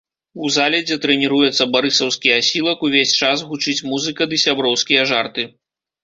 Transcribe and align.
У 0.45 0.47
зале, 0.53 0.77
дзе 0.85 0.95
трэніруецца 1.01 1.67
барысаўскі 1.73 2.29
асілак, 2.37 2.77
увесь 2.87 3.13
час 3.27 3.43
гучыць 3.49 3.85
музыка 3.91 4.23
ды 4.31 4.39
сяброўскія 4.45 5.05
жарты. 5.13 5.45